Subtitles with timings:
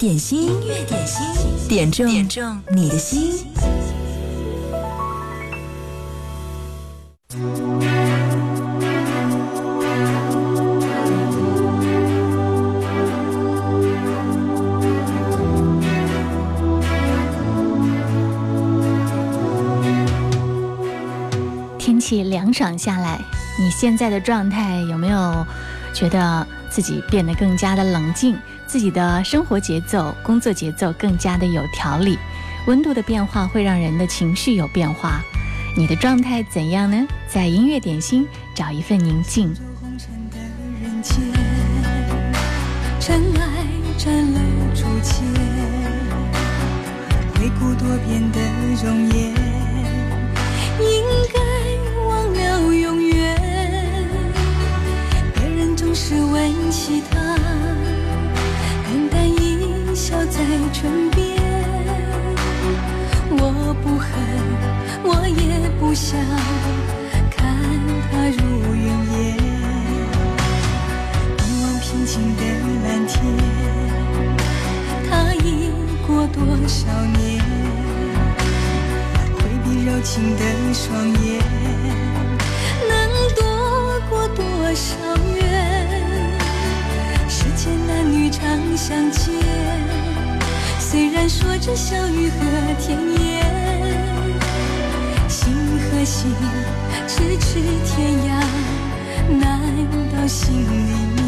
[0.00, 3.44] 点心，音乐点心，点中点中你的心。
[21.78, 23.20] 天气凉爽下来，
[23.58, 25.46] 你现在的状态有没有
[25.92, 28.36] 觉得自己变得更加的冷静？
[28.66, 32.16] 自己的生活节奏、工作节奏更加的有条理？
[32.66, 35.20] 温度的变化会让人的情绪有变化，
[35.76, 37.06] 你的状态怎样呢？
[37.26, 39.52] 在音乐点心找一份宁静。
[43.00, 43.66] 尘埃
[43.98, 44.40] 沾了
[44.74, 45.24] 朱漆，
[47.34, 48.38] 回顾多变的
[48.84, 49.34] 容颜，
[56.10, 57.20] 人总是问起他，
[58.84, 60.40] 淡淡一笑在
[60.72, 61.38] 唇边。
[63.30, 64.10] 我不恨，
[65.04, 66.18] 我也不想
[67.30, 67.38] 看
[68.10, 68.42] 他如
[68.74, 69.38] 云烟。
[71.38, 72.42] 望望平静的
[72.82, 73.16] 蓝天，
[75.08, 75.10] 他
[75.44, 75.70] 已
[76.04, 76.78] 过多少
[77.18, 77.40] 年？
[79.36, 80.42] 回避柔情的
[80.74, 81.40] 双眼，
[82.88, 82.92] 能
[83.36, 83.44] 躲
[84.10, 84.42] 过多
[84.74, 84.90] 少
[88.80, 89.30] 相见，
[90.78, 92.36] 虽然说着笑语和
[92.80, 93.44] 甜言，
[95.28, 96.34] 心和心
[97.06, 98.30] 咫尺天涯。
[99.38, 99.60] 难
[100.10, 100.64] 到心里
[101.14, 101.20] 面，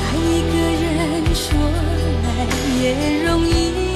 [0.00, 0.86] 爱一个人
[1.34, 1.44] 说
[2.24, 2.26] 来
[2.80, 2.82] 也
[3.24, 3.87] 容易，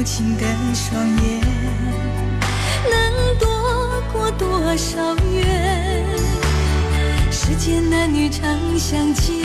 [0.00, 1.40] 回避柔情的双眼，
[2.90, 3.46] 能躲
[4.10, 6.06] 过多少远？
[7.30, 8.42] 世间男女常
[8.78, 9.36] 相见，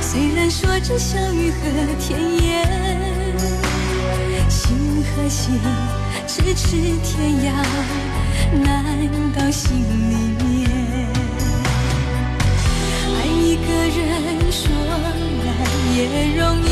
[0.00, 1.58] 虽然说着笑语和
[2.00, 2.66] 甜言，
[4.48, 5.60] 心和心
[6.26, 7.52] 咫尺天涯。
[8.64, 8.84] 难
[9.36, 10.66] 到心里面，
[13.16, 14.62] 爱一个人说
[15.44, 15.48] 来
[15.94, 15.98] 也
[16.36, 16.70] 容易，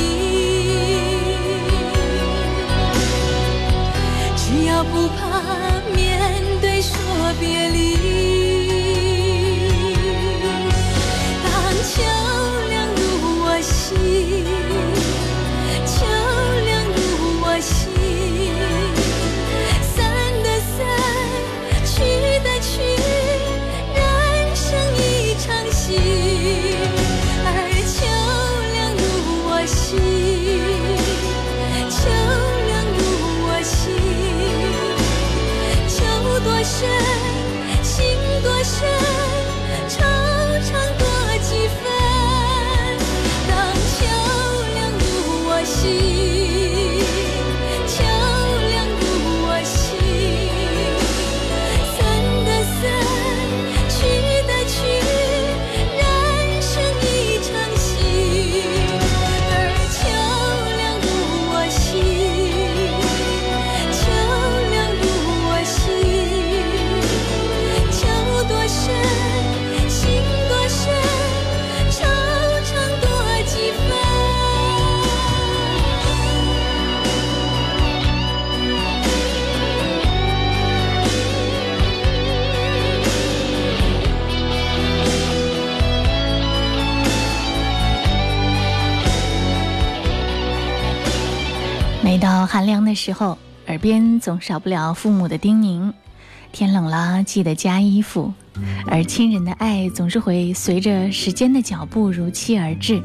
[4.69, 6.21] 要不怕面
[6.61, 6.95] 对说
[7.41, 8.08] 别离。
[93.09, 93.39] 时候，
[93.69, 95.95] 耳边总少不了父母的叮咛。
[96.53, 98.35] 天冷了记得加衣服，
[98.87, 103.03] 而亲人的爱总是会随着时间的脚步如期而至。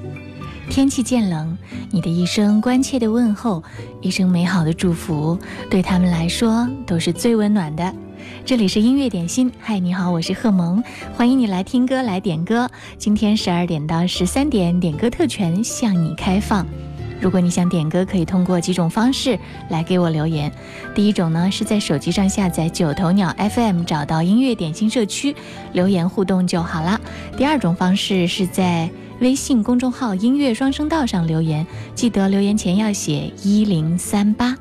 [0.69, 1.57] 天气渐冷，
[1.89, 3.63] 你的一声关切的问候，
[4.01, 5.39] 一声美好的祝福，
[5.69, 7.95] 对他们来说都是最温暖的。
[8.44, 10.83] 这里是音乐点心，嗨，你好，我是贺萌，
[11.15, 12.69] 欢迎你来听歌，来点歌。
[12.97, 16.67] 今天十二点到十三点，点歌特权向你开放。
[17.23, 19.39] 如果你想点歌，可以通过几种方式
[19.69, 20.51] 来给我留言。
[20.93, 25.33] 第一种呢，是在手机上下载九头鸟 FM，找到音乐点心社区
[25.71, 26.99] 留言互动就好了。
[27.37, 28.89] 第二种方式是在
[29.21, 31.65] 微信公众号“音乐双声道”上留言，
[31.95, 34.57] 记得留言前要写一零三八。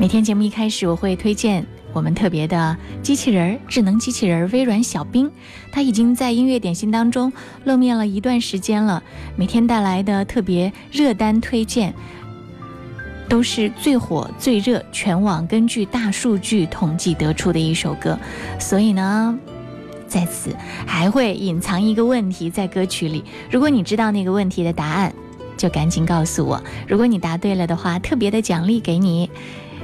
[0.00, 5.30] 每天节目一开始，我会推荐我们特别的机器人——智能机器人微软小冰。
[5.70, 7.32] 它已经在音乐点心当中
[7.64, 9.02] 露面了一段时间了。
[9.36, 11.94] 每天带来的特别热单推荐，
[13.28, 18.18] 都是最火、最热、全网根据大数据统计得出的一首歌。
[18.58, 19.38] 所以呢，
[20.08, 20.54] 在此
[20.86, 23.24] 还会隐藏一个问题在歌曲里。
[23.50, 25.14] 如果你知道那个问题的答案，
[25.56, 26.62] 就赶紧告诉我。
[26.88, 29.30] 如果你答对了的话，特别的奖励给你。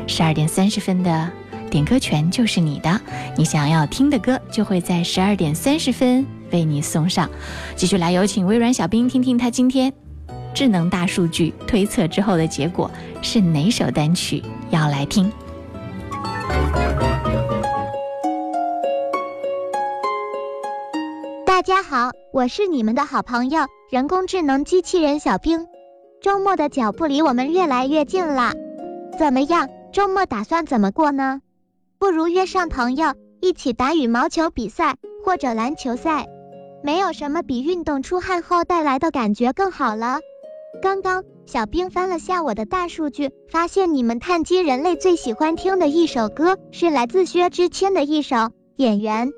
[0.07, 1.31] 十二点三十分的
[1.69, 3.01] 点歌权就是你的，
[3.37, 7.29] 你想要听的歌就会在十二点三十分为你送上。
[7.77, 9.93] 继续来有请微软小冰，听听他今天
[10.55, 12.91] 智能大数据推测之后的结果
[13.23, 15.31] 是哪首单曲要来听。
[21.45, 25.67] 大家好，我是你们的好朋友人工智能机器人小冰。
[26.21, 28.53] 周末的脚步离我们越来越近了，
[29.19, 29.69] 怎么样？
[29.93, 31.41] 周末打算怎么过呢？
[31.99, 36.29] 不如约上朋友一起打羽毛球比赛或者篮球赛，
[36.83, 40.21] 没有什么比运动出汗后带来的感觉更好了。
[40.81, 48.37] 刚刚小兵翻了下我的大数据，发现你们碳基人类最喜欢听的一首歌是来自薛之谦的一首
[48.77, 49.29] 《演员》。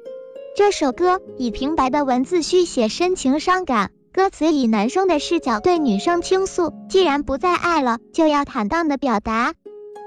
[0.54, 9.54] 这首歌以平白的文字续写深情伤感，歌词以男生的视角对女生倾诉，既然不再爱了，就要坦荡的表达。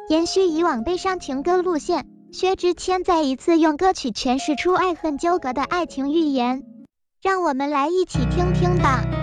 [0.09, 6.63] 延续以往悲伤情歌路线，薛之谦再一次用歌曲诠释出爱恨纠葛的爱情寓言，
[7.21, 9.22] 让我们来一起听听吧。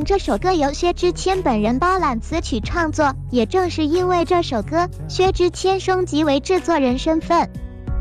[0.00, 7.50] 这首歌由薛之谦本人包揽词曲创作，也正是因为这首歌，薛之谦升级为制作人身份。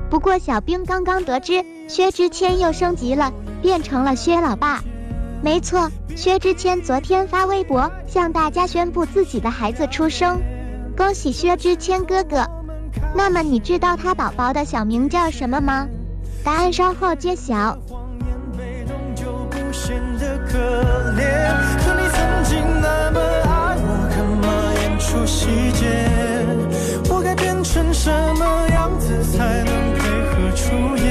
[0.10, 3.32] 不过小兵刚刚得知，薛之谦又升级了，
[3.62, 4.84] 变成了薛老爸。
[5.42, 10.42] 没错，薛之谦昨天发微博向大家宣布自己的孩子出生。
[10.98, 12.46] 恭喜薛之谦哥哥！
[13.16, 15.88] 那么你知道他宝宝的小名叫什么吗？
[16.44, 17.78] 答案稍后揭晓。
[23.14, 24.48] 我干嘛？
[24.82, 25.86] 演出细节，
[27.10, 31.06] 我该变成什么样子才能配合出演？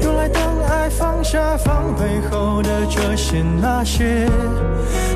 [0.00, 1.56] 原来当爱放下。
[1.56, 4.28] 防备后的这些那些，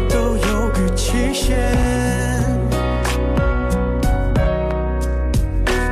[0.09, 1.57] 都有个期限。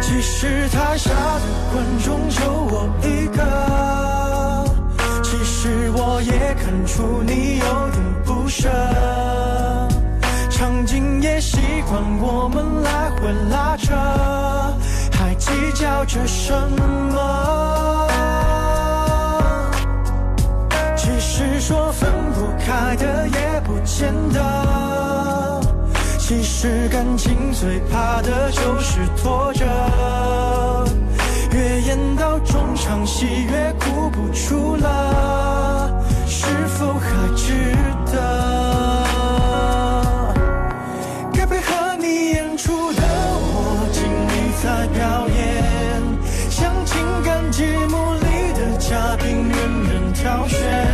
[0.01, 1.43] 其实台下的
[1.73, 3.43] 观众就我一个，
[5.23, 8.71] 其实我也看出你有点不舍。
[11.47, 13.95] 习惯我们来回拉扯，
[15.13, 16.53] 还计较着什
[17.13, 18.09] 么？
[20.97, 25.61] 其实说分不开的也不见得，
[26.19, 29.65] 其实感情最怕的就是拖着，
[31.53, 37.73] 越演到中场戏越哭不出了，是否还值
[38.05, 38.06] 得？
[50.49, 50.86] 人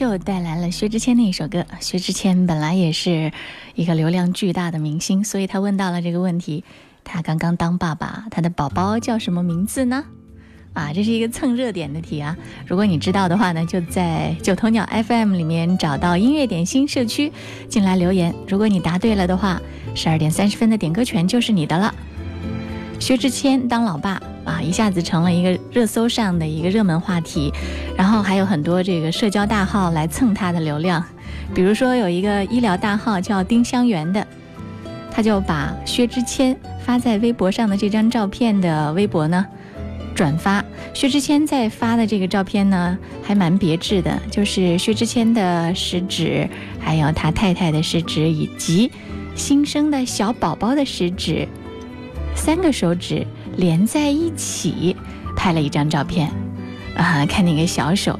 [0.00, 1.66] 秀带来了薛之谦的一首歌。
[1.78, 3.30] 薛之谦本来也是
[3.74, 6.64] 一个流量巨大的明星，所以他问到了这个问题：
[7.04, 10.06] 他刚刚当爸爸，他的宝宝叫什么名字呢？
[10.72, 12.34] 啊，这是一个蹭热点的题啊！
[12.66, 17.30] 如果你知道的话呢，就在九头鸟 FM 里面找到音乐点心社区
[17.68, 18.34] 进来留言。
[18.48, 19.60] 如果你答对了的话，
[19.94, 21.94] 十二点三十分的点歌权就是你的了。
[22.98, 27.52] 薛之谦当老爸啊，一下子成了一个热搜上的一个热门话题，
[27.96, 31.04] 然后还有很多这个社交大号来蹭他的流量，
[31.54, 34.26] 比如说有一个医疗大号叫丁香园的，
[35.10, 39.46] 他就把薛之谦发在微博上的这张照片的微博呢
[40.14, 40.64] 转发。
[40.92, 46.48] 薛之谦在发的这个照片呢还蛮别致的，就是薛之谦的食指，
[46.80, 48.90] 还有他太太的食指，以及
[49.36, 51.46] 新生的小宝宝的食指。
[52.34, 53.26] 三个手指
[53.60, 54.96] 连在一起
[55.36, 56.32] 拍了一张照片，
[56.96, 58.18] 啊，看那个小手、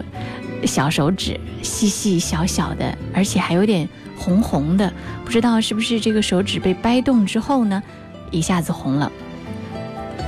[0.67, 4.93] 小手指细细小小的，而且还有点红红的，
[5.25, 7.83] 不知道是不是这个手指被掰动之后呢，
[8.31, 9.11] 一下子红了。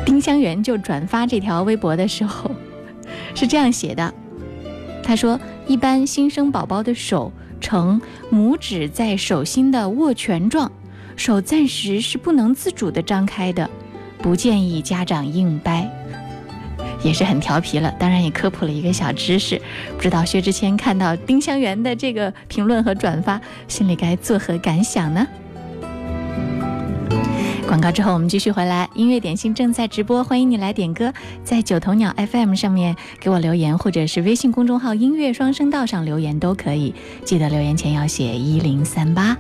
[0.07, 2.50] 丁香园就转发这条微博的时候
[3.35, 4.14] 是这样写的，
[5.02, 5.38] 他说
[5.69, 8.00] ：“一般新生宝宝的手呈
[8.33, 10.73] 拇指在手心的握拳状。”
[11.14, 13.69] 手暂时是不能自主的张开的，
[14.23, 15.91] 不建议家长硬掰，
[17.02, 17.93] 也是很调皮了。
[17.99, 19.61] 当然也科普了一个小知识，
[19.97, 25.26] 不知道薛之谦看到丁香园的这个评论和转发，心里该作何感想呢？
[27.67, 31.12] 广告之后我们继续回来，音乐点心正在直播，欢迎你来点歌，
[31.43, 39.37] 在九头鸟 FM 上面给我留言，或者是微信公众号音乐双声道上留言都可以，记得留言前要写一零三八。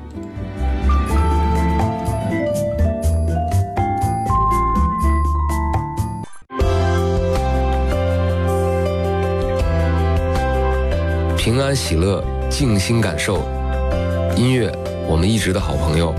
[11.42, 13.38] 平安喜乐，静心感受
[14.36, 14.70] 音乐，
[15.08, 16.14] 我们一直的好朋友。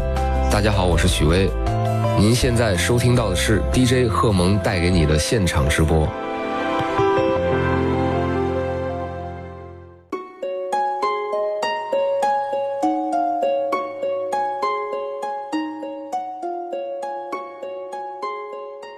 [0.52, 1.50] 大家好，我是许巍，
[2.20, 6.06] 您现在收听到的是 DJ 贺蒙带给你的现场直播。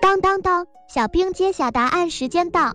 [0.02, 2.74] 当当当，小兵揭晓答案时间到。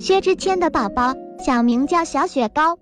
[0.00, 2.78] 薛之谦的宝宝小名叫小雪糕，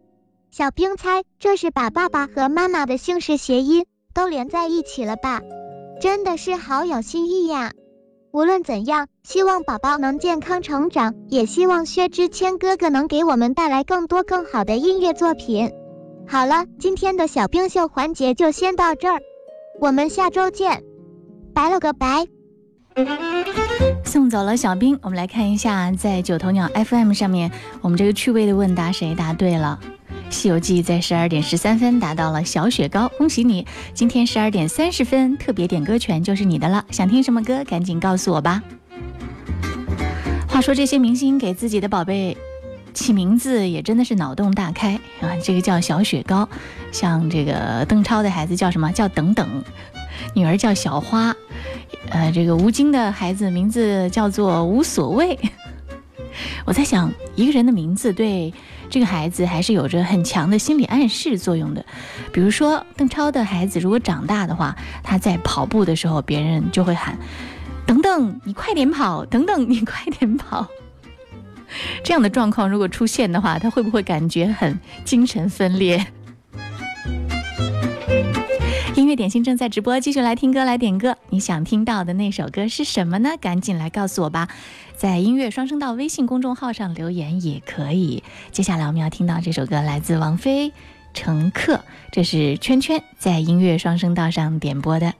[0.50, 5.40] 小冰猜这是把爸爸和妈妈的姓氏谐音都连在一起了吧？
[6.00, 7.72] 真的是好有新意呀！
[8.32, 15.72] 无论怎样，希望宝宝能健康成长，也希望薛之谦哥哥能给我们带来更多更好的音乐作品。
[16.26, 19.20] 好了，今天的小冰秀环节就先到这儿，
[19.80, 20.82] 我们下周见，
[21.54, 22.26] 拜了个拜。
[24.08, 29.78] 送走了小兵，我们来看一下，在九头鸟 FM 上面，我们这个趣味的问答谁答对了？
[30.34, 33.66] 《西游记》在十二点十三分达到了小雪糕，恭喜你！
[33.92, 38.62] 今天十二点三十分特别点歌权就是你的了，想听什么歌赶紧告诉我吧。
[40.48, 42.34] 话说这些明星给自己的宝贝
[42.94, 45.36] 起名字也真的是脑洞大开啊！
[45.44, 46.48] 这个叫小雪糕，
[46.92, 49.46] 像这个邓超的孩子叫什么叫等等，
[50.34, 51.36] 女儿叫小花。
[52.10, 55.38] 呃，这个吴京的孩子名字叫做无所谓。
[56.64, 58.52] 我在想，一个人的名字对
[58.88, 61.84] 这个孩子还是有着很强的心理暗示作用的。
[62.32, 67.18] 比如说，邓超的孩子如果长大的话，他在跑步的时候，别人就会喊
[67.84, 69.24] ：“等等，你快点跑！
[69.24, 70.66] 等等，你快点跑！”
[72.02, 76.06] 这样的状况如果出现的话，他会不会感觉很精神分裂？
[79.08, 81.16] 音乐点心正在直播，继续来听歌，来点歌。
[81.30, 83.30] 你想听到的那首歌是什么呢？
[83.40, 84.48] 赶紧来告诉我吧，
[84.98, 88.22] 在音乐双声道微信公众号上留言也可以。
[88.52, 90.68] 接下来我们要听到这首歌，来自王菲
[91.14, 91.76] 《乘客》，
[92.12, 95.14] 这是圈圈在音乐双声道上点播的。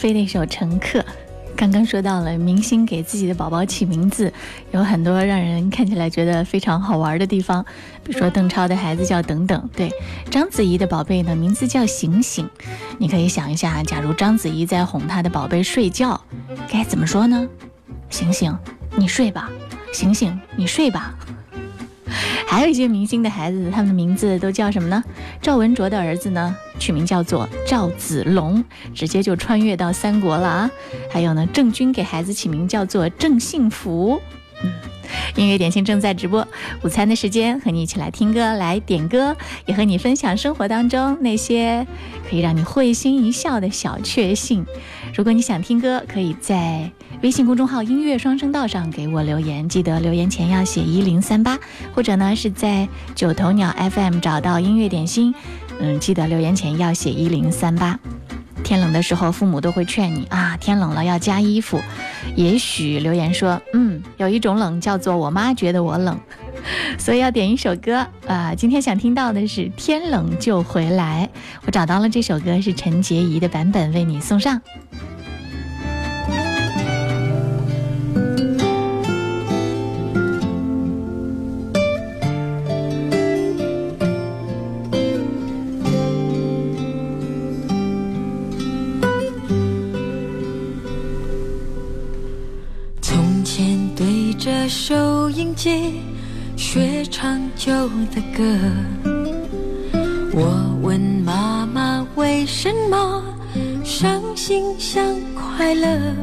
[0.00, 0.98] 菲的一首《乘客》。
[1.54, 4.32] 刚刚说到了明星给自己的宝宝起名字，
[4.70, 7.62] 有很多让人看起来觉得非常好玩的地方，
[8.02, 9.92] 比如说邓超的孩子叫等等，对，
[10.30, 12.48] 章子怡的宝贝呢名字叫醒醒。
[12.96, 16.18] 你可以想一下，假如章子怡在哄她的宝贝睡觉，
[16.72, 17.46] 该怎么说呢？
[18.08, 18.56] 醒醒，
[18.96, 19.50] 你睡吧。
[19.92, 21.14] 醒醒，你睡吧。
[22.46, 25.04] 还有一些明星的孩子，他们的名字都叫什么呢？
[25.42, 30.70] 赵文卓的儿子呢，取名叫做赵子龙，直接就穿越到三国了啊。
[31.08, 34.20] 还有呢，郑钧给孩子起名叫做郑幸福。
[34.62, 34.72] 嗯，
[35.36, 36.46] 音乐点心正在直播，
[36.82, 41.86] 午餐的时间和你一起来听歌，来点歌，也和你分享生活当中那些
[42.28, 44.66] 可以让你会心一笑的小确幸。
[45.14, 46.90] 如果你想听歌，可以在。
[47.22, 51.58] 微信公众号“音乐双声道”上给我留言，记得留言前要写一零三八，
[51.94, 55.34] 或者呢是在九头鸟 FM 找到音乐点心，
[55.80, 57.98] 嗯，记得留言前要写一零三八。
[58.62, 61.80] 天冷的时候，父母都会劝你啊，天冷了要加衣服。
[62.36, 66.20] 也许留言说，嗯，有一种冷叫做我妈觉得我冷，
[66.98, 68.54] 所以要点一首歌啊。
[68.54, 71.28] 今天想听到的是《天冷就回来》，
[71.64, 74.60] 我找到了这首歌是陈洁仪的版本，为你送上。
[94.70, 96.00] 收音机
[96.56, 97.72] 学唱旧
[98.14, 98.44] 的歌，
[100.32, 103.20] 我问妈妈为什么
[103.82, 105.04] 伤心像
[105.34, 106.14] 快乐，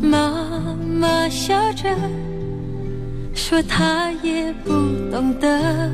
[0.00, 0.32] 妈
[1.00, 1.92] 妈笑着
[3.34, 4.70] 说她也不
[5.10, 5.90] 懂得。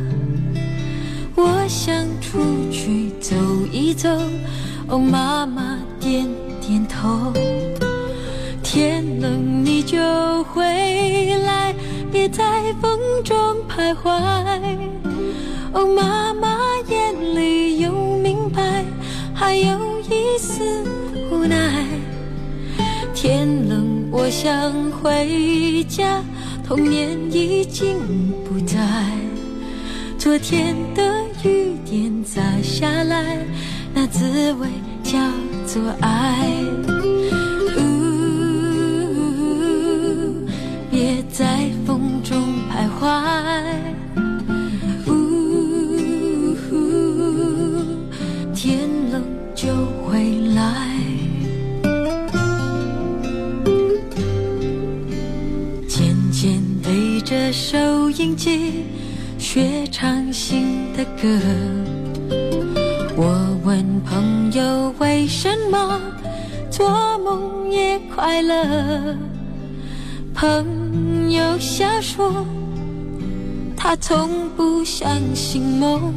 [1.34, 2.38] 我想出
[2.70, 3.34] 去走
[3.72, 4.10] 一走，
[4.88, 6.28] 哦，妈妈点
[6.60, 7.32] 点头。
[12.36, 12.42] 在
[12.82, 13.36] 风中
[13.68, 14.10] 徘徊，
[15.72, 18.84] 哦，妈妈眼里有明白，
[19.32, 19.78] 还有
[20.10, 20.64] 一丝
[21.30, 21.86] 无奈。
[23.14, 26.20] 天冷，我想回家，
[26.66, 27.98] 童年已经
[28.44, 28.80] 不在。
[30.18, 33.46] 昨天的雨点砸下来，
[33.94, 34.66] 那滋味
[35.04, 35.20] 叫
[35.68, 36.50] 做爱。
[37.76, 37.80] 呜
[40.90, 43.04] 别再风中徘徊，
[45.06, 45.12] 呜，
[48.54, 49.22] 天冷
[49.54, 49.68] 就
[50.06, 50.62] 回来。
[55.86, 58.84] 渐渐对着收音机
[59.38, 61.28] 学唱新的歌，
[63.14, 66.00] 我问朋友为什么
[66.70, 69.16] 做梦也快乐，
[70.32, 70.83] 朋。
[71.30, 72.46] 有瞎说，
[73.76, 76.12] 他从不相信梦。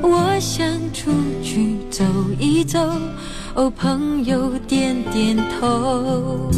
[0.00, 1.10] 我想出
[1.42, 2.04] 去走
[2.38, 2.78] 一走，
[3.54, 6.50] 哦，朋友点点头。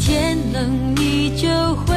[0.00, 1.48] 天冷你就
[1.86, 1.94] 回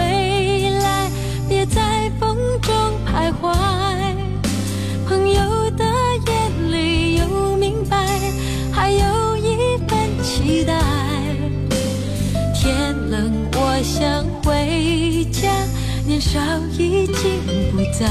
[16.24, 16.40] 少
[16.80, 17.42] 已经
[17.76, 18.10] 不在。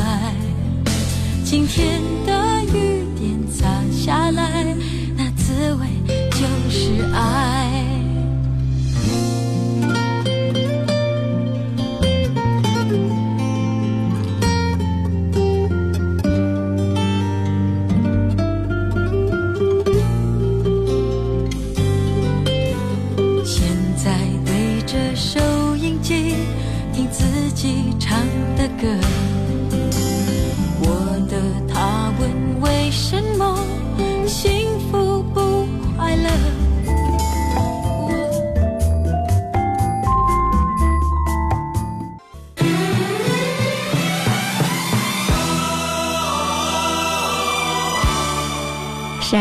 [1.43, 4.77] 今天的雨点洒下来，
[5.17, 5.87] 那滋味
[6.31, 7.62] 就是爱。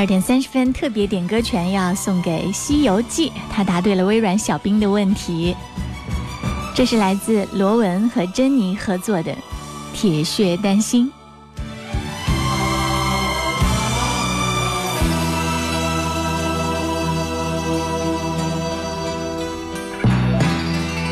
[0.02, 5.56] 二点三十分，特别点歌权要送给《西游记》，他答对了微软小冰的问题。
[6.74, 9.32] 这是来自罗文和珍妮合作的
[9.94, 11.06] 《铁血丹心》。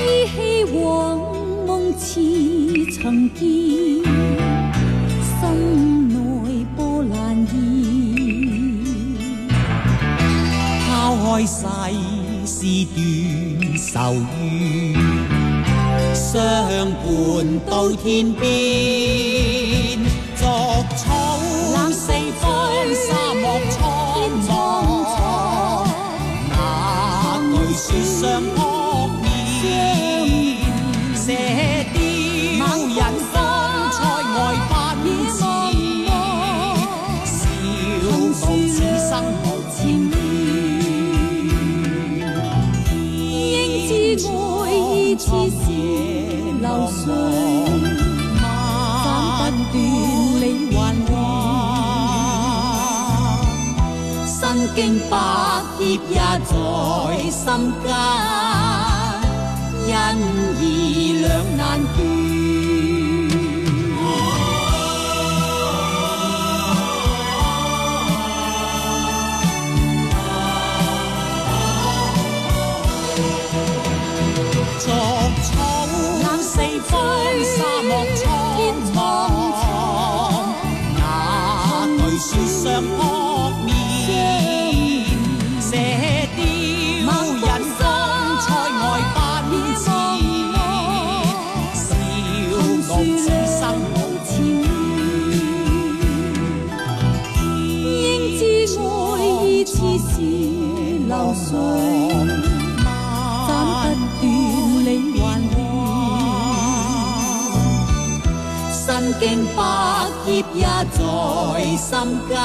[0.01, 1.19] 依稀往
[1.67, 2.19] 梦似
[2.91, 3.49] 曾见。
[5.39, 5.88] 天
[11.45, 11.57] 世
[12.45, 12.97] 事断
[13.77, 14.95] 愁怨，
[16.15, 16.27] 相
[16.91, 17.05] 伴
[17.69, 18.47] 到天边。
[20.35, 20.43] 逐
[20.95, 21.07] 草，
[21.73, 22.43] 冷四方；
[22.93, 23.77] 沙漠苍，
[26.49, 26.51] 难
[27.51, 28.58] 对雪霜。
[54.81, 55.17] 经百
[55.77, 56.15] 劫也
[56.45, 58.58] 在心间
[111.79, 112.35] 心间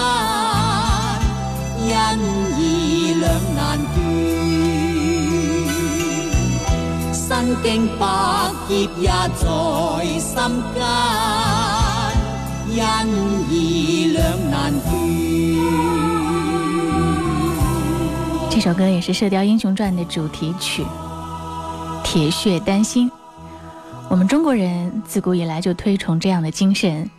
[2.56, 3.96] 义两难断
[7.12, 8.04] 身经百
[8.68, 9.44] 劫也在
[10.20, 10.32] 心
[12.72, 12.78] 间
[13.50, 13.52] 义
[14.12, 14.88] 两难断
[18.48, 20.86] 这首歌也是射雕英雄传的主题曲
[22.04, 23.10] 铁血丹心
[24.08, 27.10] 我们中国人自古以来就推崇这样的精神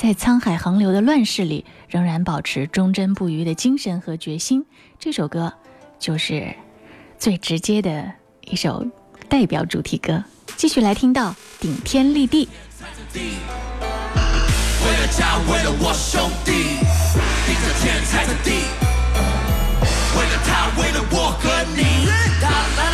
[0.00, 4.64] 在沧海横流的乱世里，仍然保持忠贞不渝的精神和决心。
[4.98, 5.52] 这首歌
[5.98, 6.54] 就是
[7.18, 8.10] 最直接的
[8.46, 8.82] 一首
[9.28, 10.24] 代表主题歌。
[10.56, 12.46] 继续来听到《顶天立地》。
[14.86, 16.50] 为了家，为了我兄弟，
[17.44, 18.52] 顶着天，踩着地，
[20.16, 22.06] 为了他，为了我和你，
[22.40, 22.89] 打来。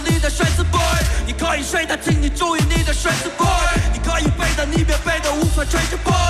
[0.00, 0.80] 你的帅子 boy，
[1.26, 3.46] 你可以睡的，请你注意你的帅子 boy，
[3.92, 6.23] 你可以背的，你别背的无法垂着 boy。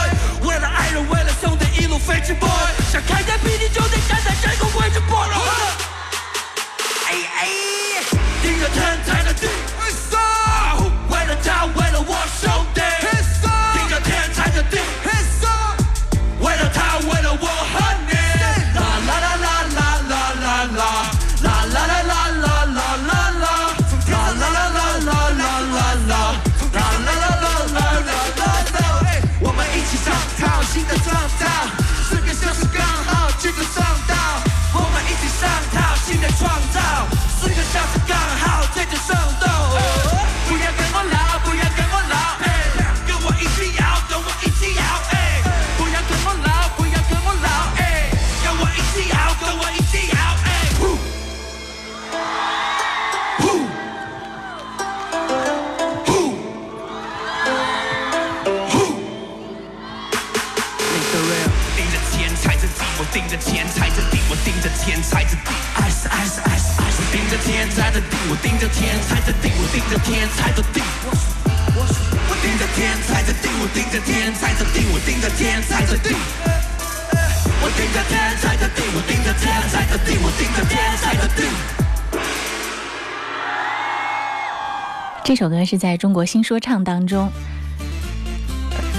[85.24, 87.30] 这首歌是在中国新说唱当中，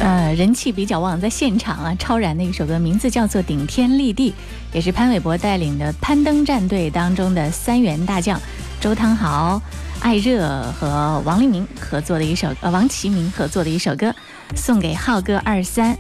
[0.02, 4.32] 呃，人气比较旺，在现场啊超燃的一首歌，名字叫做《顶天立地》，
[4.74, 8.42] 也是潘玮柏带领的攀登战队当中的三员大将
[8.82, 9.62] 周汤豪、
[10.00, 14.12] 艾热和王黎明合作的一首，呃，王齐明合作的一首歌，
[14.56, 15.96] 送给浩哥二三。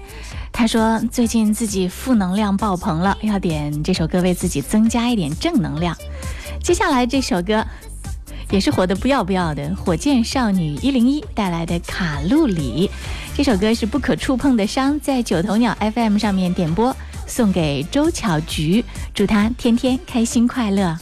[0.51, 5.95] 他说最近自己负能量爆棚了，要点这首歌为自己增加一点正能量。
[6.63, 7.63] 接下来这首歌。
[8.51, 12.89] 也是火的不要不要的火箭少女一零一带来的卡路里，
[13.35, 20.97] 这首歌是不可触碰的伤，在九头鸟 FM 上面点播，送给周巧菊，祝她天天开心快乐。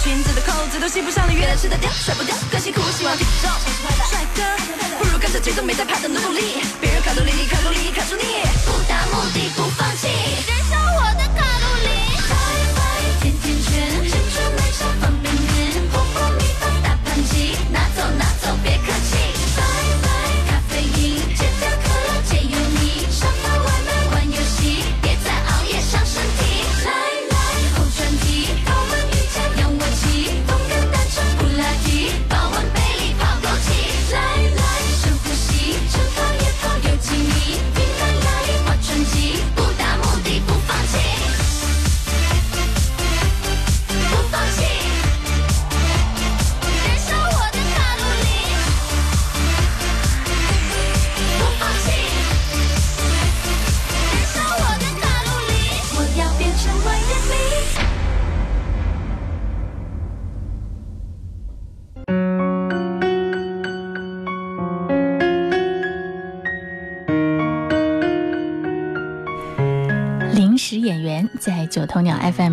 [0.00, 3.48] 裙子的扣子都系不上了，月亮吃的掉，甩不掉，更辛苦，希望你走，
[4.10, 4.42] 帅哥，
[4.98, 8.22] 不如跟着节奏，没在怕的努力，别人卡路里，卡路里，卡住你，
[8.64, 10.31] 不达目的不放弃。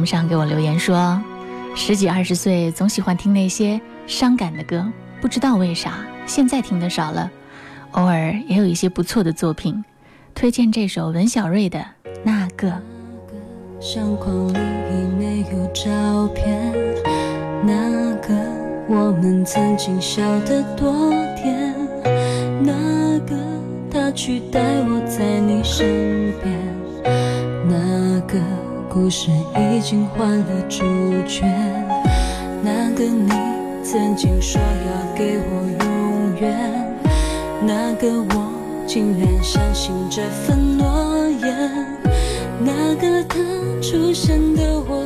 [0.10, 1.22] 上给我留言说，
[1.76, 4.84] 十几二十岁总喜欢听那些伤感的歌，
[5.22, 7.30] 不知道为啥现在听的少了，
[7.92, 9.86] 偶尔也有一些不错的作品，
[10.34, 11.78] 推荐这首文小瑞的
[12.24, 12.70] 《那个》。
[13.80, 14.58] 相框里
[15.20, 16.74] 没有照片，
[17.64, 18.34] 那个
[18.88, 21.76] 我们曾经笑得多甜，
[22.64, 23.36] 那个
[23.92, 26.60] 他取代我在你身边，
[27.68, 28.59] 那个。
[28.92, 30.80] 故事已经换了主
[31.28, 31.46] 角，
[32.64, 33.30] 那个你
[33.84, 36.98] 曾经说要给我永远，
[37.62, 38.52] 那个我
[38.88, 41.86] 竟然相信这份诺言，
[42.60, 43.38] 那个他
[43.80, 44.99] 出现的我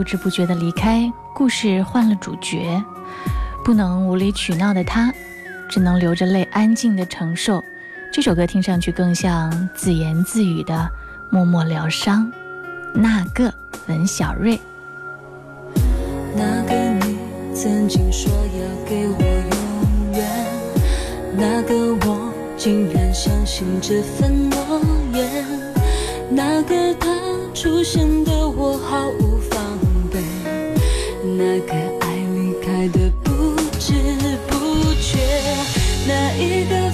[0.00, 2.82] 不知不觉的离开，故事换了主角，
[3.62, 5.12] 不能无理取闹的他，
[5.68, 7.62] 只能流着泪安静的承受。
[8.10, 10.88] 这首歌听上去更像自言自语的
[11.30, 12.32] 默默疗伤。
[12.94, 13.52] 那个
[13.88, 14.58] 文小瑞，
[16.34, 16.74] 那个
[17.04, 17.18] 你
[17.54, 20.26] 曾经说要给我永远，
[21.36, 24.80] 那个我竟然相信这份诺
[25.12, 25.44] 言，
[26.30, 27.10] 那个他
[27.52, 29.29] 出现的我毫无。
[31.42, 33.94] 那个爱离开的不知
[34.46, 35.16] 不觉，
[36.06, 36.90] 那一个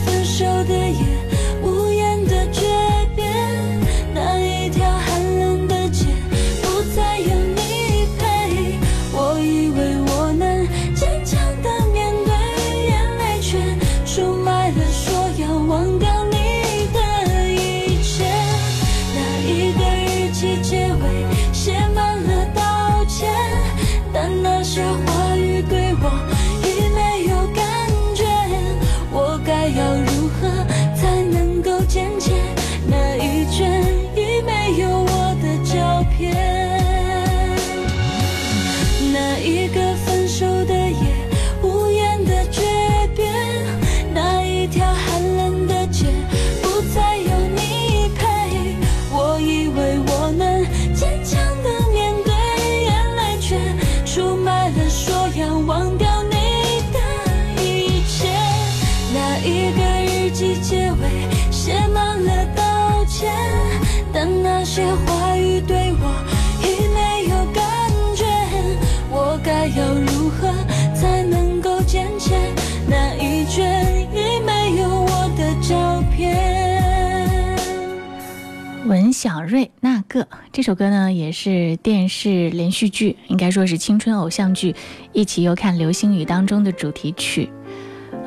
[78.84, 80.28] 文小瑞那个。
[80.52, 84.72] 这首歌呢，也是电视连续剧，应该说是青春偶像剧
[85.14, 87.50] 《一起又看流星雨》当中的主题曲。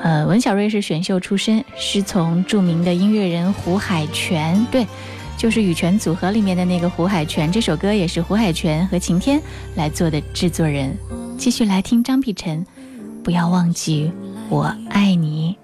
[0.02, 4.88] 呃，文小瑞是选秀出身，师从著名的音乐人胡海泉，对，
[5.40, 7.50] 就是羽泉组合里面的那个胡海泉。
[7.50, 9.42] 这首歌也是胡海泉和晴天
[9.76, 10.94] 来做的制作人。
[11.38, 12.66] 继续来听张碧晨，
[13.24, 14.12] 不要忘记
[14.50, 15.56] 我爱你。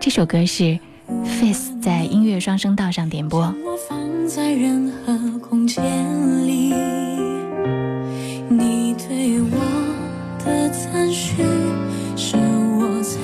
[0.00, 0.78] 这首歌是。
[1.24, 3.40] Face 在音乐双声道上点播。
[3.40, 5.84] 我放在任何空间
[6.46, 6.72] 里，
[8.48, 11.42] 你对我的赞许
[12.16, 13.18] 是我最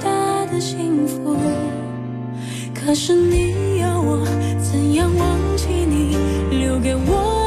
[0.00, 1.34] 大的幸福。
[2.84, 4.24] 可是你要我
[4.58, 6.16] 怎样忘记你
[6.50, 7.39] 留给我？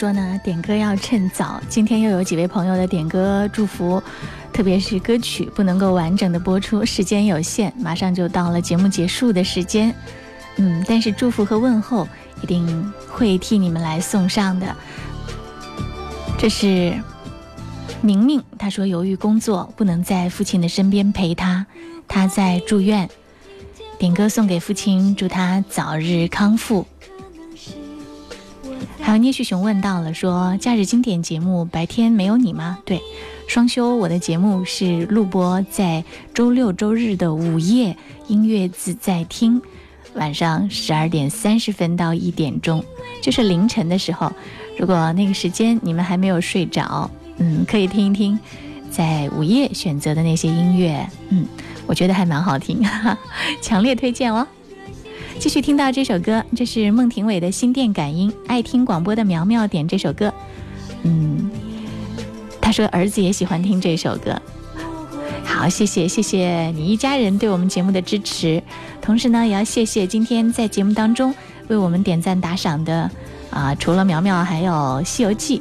[0.00, 1.60] 说呢，点歌要趁早。
[1.68, 4.02] 今天又有几位朋友的点歌祝福，
[4.50, 9.94] 特别是歌曲不能够完整的播出，时间有限，马上就到了节目结束的时间。
[10.56, 12.08] 嗯，但是祝福和问候
[12.40, 14.74] 一定会替你们来送上的。
[16.38, 16.98] 这是
[18.00, 21.66] 明明，他说由于工作不能在父亲的身边陪他，
[22.08, 23.06] 他在住院。
[23.98, 26.86] 点歌送给父亲，祝他早日康复。
[29.10, 32.78] 还有聂旭雄问到了，说假日经典节目白天没有你吗？
[32.84, 33.02] 对，
[33.48, 33.96] 双休。
[33.96, 37.96] 我的节目是录播在周六周日的午夜
[38.28, 39.60] 音乐自在听，
[40.14, 42.84] 晚上十二点三十分到一点钟，
[43.20, 44.32] 就是凌晨的时候。
[44.78, 48.38] 如果那个时间你们还没有睡着，嗯，可以听一听
[48.92, 51.48] 在午夜选择的那些音乐，嗯，
[51.84, 53.18] 我觉得还蛮好听，哈哈，
[53.60, 54.46] 强烈推荐哦。
[55.40, 58.30] 继续听到这首歌，这是孟庭苇的心电感应。
[58.46, 60.30] 爱听广播的苗苗点这首歌，
[61.02, 61.50] 嗯，
[62.60, 64.38] 他说儿子也喜欢听这首歌。
[65.42, 68.62] 好，谢谢谢谢你一家人对我们节目的支持，
[69.00, 71.34] 同时呢，也要谢谢今天在节目当中
[71.68, 73.10] 为我们点赞打赏的
[73.48, 74.72] 啊，除了苗苗，还有
[75.04, 75.58] 《西游记》，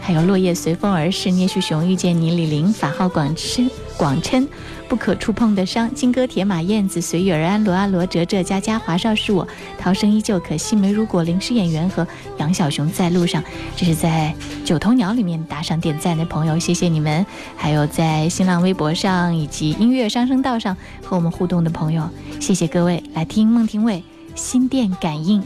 [0.00, 4.48] 还有《落叶随风而逝》，聂旭雄遇见你，李玲法号广琛广琛。
[4.88, 9.46] 不可触碰的伤，金戈铁马，燕子随遇而安，罗阿罗，哲哲，佳佳，华少是我，
[9.78, 12.06] 涛声依旧，可惜没如果，临时演员和
[12.38, 13.42] 杨小熊在路上。
[13.74, 14.34] 这是在
[14.64, 17.26] 九头鸟里面打赏点赞的朋友，谢谢你们。
[17.56, 22.08] 还有在新浪微博上以及音乐上升道上和我们互动的朋友，
[22.40, 23.02] 谢谢各位。
[23.12, 23.96] 来听孟庭苇
[24.34, 25.42] 《心电感应》。